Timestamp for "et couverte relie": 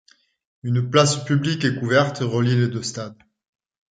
1.63-2.55